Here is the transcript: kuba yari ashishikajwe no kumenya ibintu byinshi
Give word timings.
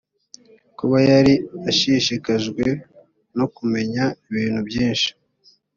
kuba 0.77 0.97
yari 1.09 1.33
ashishikajwe 1.69 2.65
no 3.37 3.45
kumenya 3.55 4.03
ibintu 4.27 4.59
byinshi 4.67 5.09